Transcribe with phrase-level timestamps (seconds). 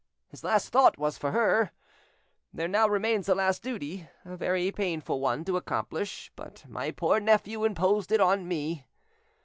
[0.29, 1.69] His last thought was for her....
[2.51, 7.19] There now remains the last duty, a very painful one to accomplish, but my poor
[7.19, 8.87] nephew imposed it on me.